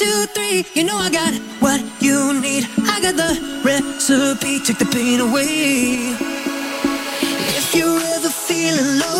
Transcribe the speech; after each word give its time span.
Two, 0.00 0.24
three. 0.34 0.64
You 0.74 0.84
know 0.84 0.96
I 0.96 1.10
got 1.10 1.34
what 1.60 1.80
you 2.00 2.32
need. 2.40 2.64
I 2.94 2.96
got 3.04 3.16
the 3.22 3.32
recipe, 3.62 4.58
take 4.64 4.78
the 4.78 4.86
pain 4.86 5.20
away. 5.20 6.16
If 7.58 7.74
you're 7.74 8.00
ever 8.14 8.32
feeling 8.48 8.90
low, 9.02 9.19